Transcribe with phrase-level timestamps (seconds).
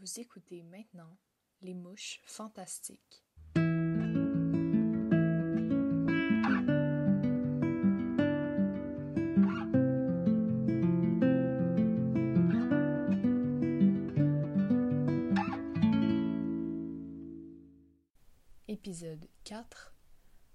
[0.00, 1.18] Vous écoutez maintenant
[1.60, 3.22] Les Mouches Fantastiques.
[18.68, 19.94] Épisode 4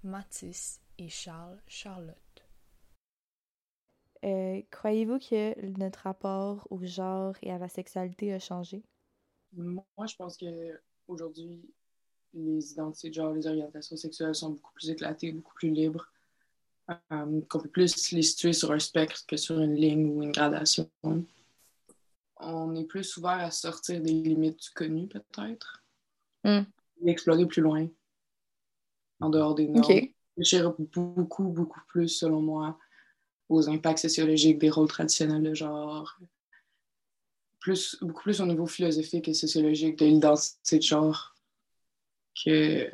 [0.02, 2.50] Mathis et Charles Charlotte.
[4.24, 8.84] Euh, Croyez-vous que notre rapport au genre et à la sexualité a changé?
[9.56, 11.62] Moi, je pense que aujourd'hui,
[12.34, 16.12] les identités de genre, les orientations sexuelles sont beaucoup plus éclatées, beaucoup plus libres.
[17.12, 20.32] Euh, qu'on peut plus les situer sur un spectre que sur une ligne ou une
[20.32, 20.88] gradation.
[22.38, 25.84] On est plus ouvert à sortir des limites du connu, peut-être.
[26.44, 26.62] Mm.
[27.02, 27.88] Et explorer plus loin,
[29.20, 29.80] en dehors des normes.
[29.80, 30.12] Ok.
[30.38, 32.78] Réfléchir beaucoup, beaucoup plus, selon moi,
[33.50, 36.20] aux impacts sociologiques des rôles traditionnels de genre.
[37.66, 41.36] Plus, beaucoup plus au niveau philosophique et sociologique de l'identité de genre
[42.44, 42.92] que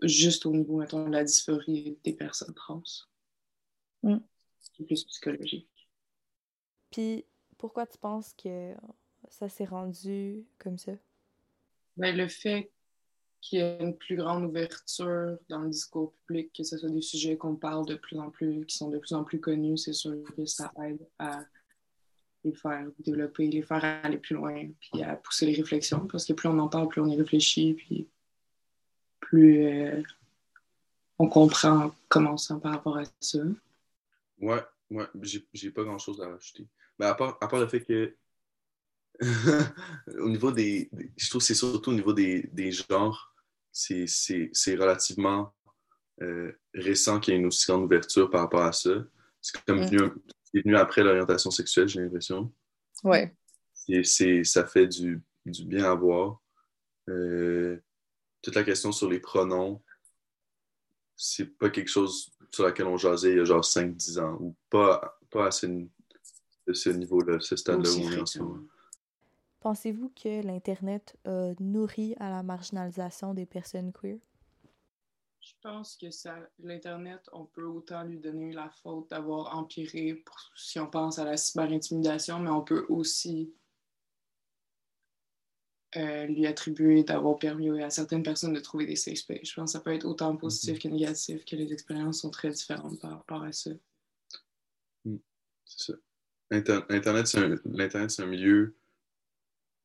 [0.00, 2.84] juste au niveau, mettons, de la dysphorie des personnes trans.
[4.04, 4.18] Mm.
[4.60, 5.68] C'est plus psychologique.
[6.92, 7.24] Puis
[7.58, 8.74] pourquoi tu penses que
[9.28, 10.92] ça s'est rendu comme ça?
[11.96, 12.70] Ben, le fait
[13.40, 17.02] qu'il y ait une plus grande ouverture dans le discours public, que ce soit des
[17.02, 19.92] sujets qu'on parle de plus en plus, qui sont de plus en plus connus, c'est
[19.92, 21.44] sûr que ça aide à
[22.44, 26.32] les faire développer, les faire aller plus loin, puis à pousser les réflexions, parce que
[26.32, 28.08] plus on en parle, plus on y réfléchit, puis
[29.20, 30.02] plus euh,
[31.18, 33.38] on comprend comment on se sent par rapport à ça.
[34.40, 35.06] Ouais, ouais,
[35.52, 36.66] j'ai pas grand chose à rajouter.
[36.98, 38.14] Mais à part, à part le fait que,
[40.20, 43.34] au niveau des, des- Je trouve que c'est surtout au niveau des, des genres,
[43.72, 44.06] c'est
[44.76, 45.52] relativement
[46.22, 48.90] euh, récent qu'il y ait une aussi grande ouverture par rapport à ça.
[49.40, 50.14] C'est comme Mm.
[50.52, 52.52] C'est venu après l'orientation sexuelle, j'ai l'impression.
[53.04, 53.34] Ouais.
[53.88, 56.40] Et c'est, ça fait du, du bien à voir.
[57.08, 57.78] Euh,
[58.42, 59.82] toute la question sur les pronoms,
[61.16, 64.54] c'est pas quelque chose sur laquelle on jasait il y a genre 5-10 ans, ou
[64.70, 65.66] pas, pas à ce,
[66.90, 68.62] niveau-là, ce stade-là où on est en ce moment.
[69.60, 74.18] Pensez-vous que l'Internet a nourri à la marginalisation des personnes queer?
[75.48, 80.50] Je pense que ça, l'Internet, on peut autant lui donner la faute d'avoir empiré pour-
[80.54, 83.50] si on pense à la cyberintimidation, mais on peut aussi
[85.96, 89.20] euh, lui attribuer d'avoir permis à certaines personnes de trouver des safe.
[89.42, 92.50] Je pense que ça peut être autant positif que négatif, que les expériences sont très
[92.50, 93.70] différentes par rapport à ça.
[95.06, 95.18] C'est
[95.64, 95.94] ça.
[96.50, 98.76] Inter- Internet, c'est un, L'Internet, c'est un milieu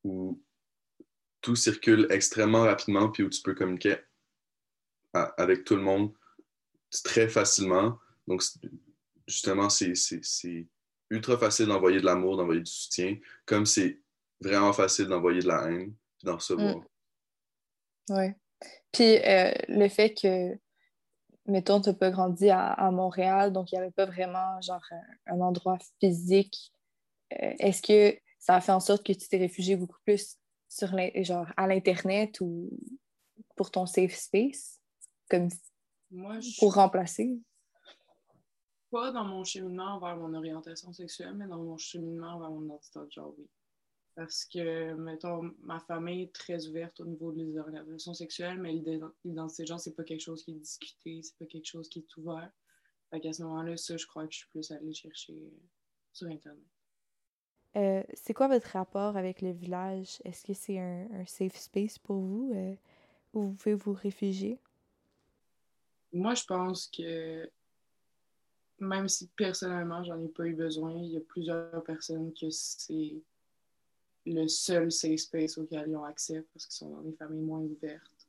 [0.04, 0.42] où
[1.40, 3.96] tout circule extrêmement rapidement, puis où tu peux communiquer
[5.14, 6.12] avec tout le monde
[7.04, 7.98] très facilement.
[8.28, 8.44] Donc,
[9.28, 10.68] justement, c'est-
[11.10, 14.00] ultra facile d'envoyer de l'amour, d'envoyer du soutien, comme c'est
[14.42, 16.82] vraiment facile d'envoyer de la haine, puis d'en recevoir.
[18.10, 18.36] Ouais.
[18.92, 20.58] Puis euh, le fait que,
[21.46, 24.84] mettons, tu n'as pas grandi à, Montréal, donc il n'y avait pas vraiment genre
[25.28, 26.72] un, endroit physique.
[27.34, 30.38] euh, Est-ce que ça a fait en sorte que tu t'es réfugié beaucoup plus
[30.68, 32.70] sur genre à l'Internet ou
[33.56, 34.82] pour ton safe space,
[35.34, 35.50] comme
[36.12, 37.40] Moi, je pour remplacer?
[38.92, 43.00] pas dans mon cheminement vers mon orientation sexuelle, mais dans mon cheminement vers mon identité
[43.00, 43.50] de genre, oui.
[44.16, 49.64] Parce que, mettons, ma famille est très ouverte au niveau des orientations sexuelles, mais l'identité
[49.64, 52.18] de genre, c'est pas quelque chose qui est discuté, c'est pas quelque chose qui est
[52.18, 52.52] ouvert.
[53.12, 55.62] Fait qu'à ce moment-là, ça, je crois que je suis plus allée chercher euh,
[56.14, 56.64] sur Internet.
[57.76, 60.20] Euh, c'est quoi votre rapport avec le village?
[60.26, 62.76] Est-ce que c'est un, un safe space pour vous euh,
[63.34, 64.60] où vous pouvez vous réfugier?
[66.14, 67.50] Moi, je pense que
[68.80, 73.16] même si personnellement, j'en ai pas eu besoin, il y a plusieurs personnes que c'est
[74.26, 77.60] le seul safe space auquel ils ont accès parce qu'ils sont dans des familles moins
[77.60, 78.28] ouvertes.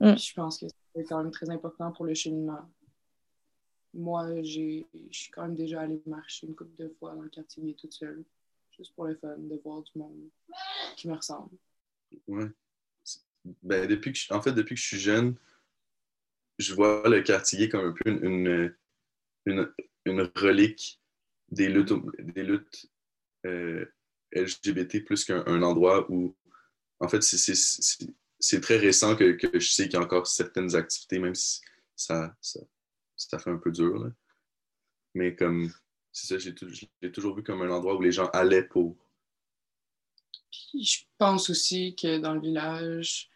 [0.00, 0.14] Mm.
[0.14, 2.68] Puis je pense que c'est quand même très important pour le cheminement.
[3.92, 7.28] Moi, j'ai, je suis quand même déjà allée marcher une couple de fois dans le
[7.28, 8.22] quartier toute seule,
[8.76, 10.28] juste pour le fun, de voir du monde
[10.96, 11.50] qui me ressemble.
[12.28, 12.48] Ouais.
[13.62, 15.34] Ben, depuis que je- en fait, depuis que je suis jeune,
[16.60, 18.76] je vois le quartier comme un peu une, une,
[19.46, 19.72] une-
[20.06, 21.00] une relique
[21.50, 22.86] des luttes, des luttes
[23.46, 23.84] euh,
[24.32, 26.36] LGBT plus qu'un un endroit où,
[27.00, 31.18] en fait, c'est- très récent que, que je sais qu'il y a encore certaines activités,
[31.18, 31.60] même si
[31.96, 32.60] ça, ça,
[33.16, 33.98] ça fait un peu dur.
[33.98, 34.10] là.
[35.14, 35.70] Mais comme,
[36.12, 38.64] c'est ça, j'ai tou- je l'ai toujours vu comme un endroit où les gens allaient
[38.64, 38.96] pour.
[40.50, 43.29] Puis je pense aussi que dans le village,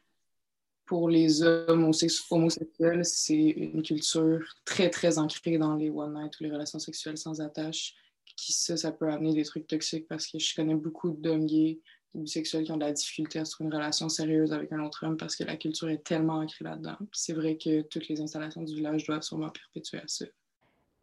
[0.86, 6.38] pour les hommes homosex- homosexuels, c'est une culture très, très ancrée dans les one night
[6.40, 7.94] ou les relations sexuelles sans attache.
[8.36, 11.80] Qui ça, ça peut amener des trucs toxiques parce que je connais beaucoup d'hommes gays
[12.14, 15.06] bisexuels qui ont de la difficulté à se trouver une relation sérieuse avec un autre
[15.06, 16.96] homme parce que la culture est tellement ancrée là-dedans.
[17.12, 20.26] C'est vrai que toutes les installations du village doivent sûrement perpétuer à ça.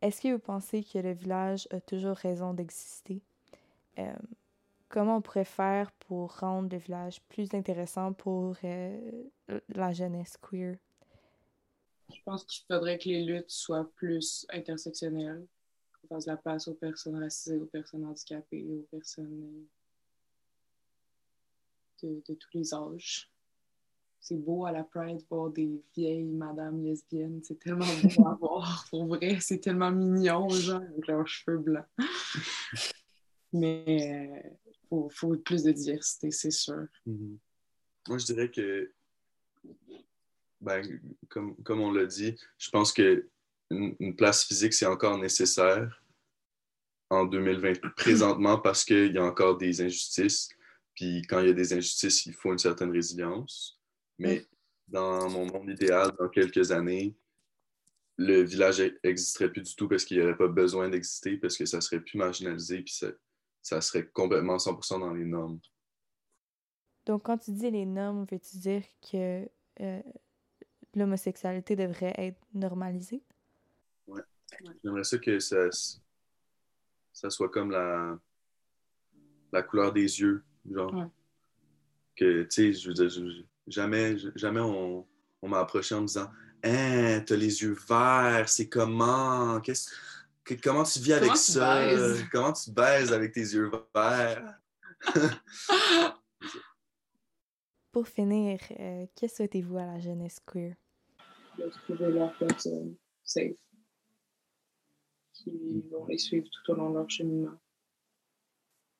[0.02, 3.22] Est-ce que vous pensez que le village a toujours raison d'exister?
[4.00, 4.14] Euh,
[4.92, 9.22] comment on pourrait faire pour rendre le village plus intéressant pour euh,
[9.70, 10.76] la jeunesse queer?
[12.14, 15.48] Je pense qu'il faudrait que les luttes soient plus intersectionnelles,
[15.94, 19.66] qu'on fasse la place aux personnes racisées, aux personnes handicapées, aux personnes
[22.04, 23.32] de, de tous les âges.
[24.20, 27.40] C'est beau à la Pride voir des vieilles madames lesbiennes.
[27.44, 28.86] C'est tellement beau à voir.
[28.92, 31.88] Pour vrai, c'est tellement mignon, genre, avec leurs cheveux blancs.
[33.54, 34.50] Mais euh,
[35.10, 36.86] faut, plus de diversité, c'est sûr.
[37.08, 37.38] Mm-hmm.
[38.08, 38.92] Moi, je dirais que,
[40.60, 41.00] ben,
[41.30, 43.28] comme, comme on l'a dit, je pense que
[43.70, 46.04] une place physique, c'est encore nécessaire
[47.10, 50.50] en 2020, présentement, parce qu'il y a encore des injustices.
[50.96, 53.80] Puis quand il y a des injustices, il faut une certaine résilience.
[54.20, 54.46] Mais
[54.88, 57.16] dans mon monde idéal, dans quelques années,
[58.18, 61.66] le village n'existerait plus du tout parce qu'il n'y aurait pas besoin d'exister, parce que
[61.66, 63.08] ça serait plus marginalisé, puis ça,
[63.62, 65.60] serait complètement 100% dans les normes.
[67.06, 69.48] Donc, quand tu dis les normes, veux-tu dire que
[69.80, 70.02] euh,
[70.96, 73.24] l'homosexualité devrait être normalisée?
[74.08, 74.22] Oui.
[74.84, 75.70] J'aimerais ça que ça,
[77.14, 78.18] ça soit comme la,
[79.52, 80.44] la couleur des yeux.
[80.70, 81.10] Genre,
[82.16, 85.08] que, tu sais, je veux dire, jamais, jamais on,
[85.42, 86.30] on m'a approché en me disant
[86.64, 89.60] Hein, t'as les yeux verts, c'est comment?
[89.62, 89.90] Qu'est-ce,
[90.64, 91.82] comment tu vis avec ça?
[92.32, 94.60] Comment tu baises avec tes yeux verts?
[97.92, 100.76] Pour finir, euh, que souhaitez-vous à la jeunesse queer?
[101.58, 103.58] De trouver leur personne safe
[105.34, 107.58] qui vont les suivre tout au long de leur cheminement.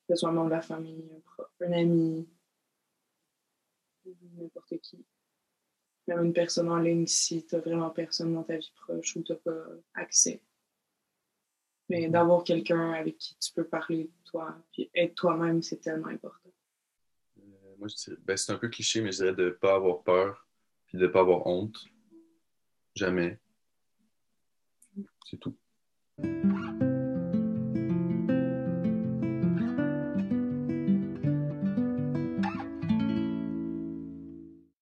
[0.08, 2.28] Que ce soit un membre de la famille, un prof, un ami,
[4.06, 5.06] n'importe qui.
[6.08, 9.24] Même une personne en ligne si tu n'as vraiment personne dans ta vie proche ou
[9.24, 10.42] tu n'as pas accès.
[11.92, 16.08] Mais d'avoir quelqu'un avec qui tu peux parler de toi, puis être toi-même, c'est tellement
[16.08, 16.50] important.
[17.38, 17.90] Euh, moi,
[18.22, 20.48] ben, c'est un peu cliché, mais je dirais de ne pas avoir peur,
[20.86, 21.78] puis de ne pas avoir honte.
[22.96, 23.38] Jamais.
[25.30, 25.58] C'est tout.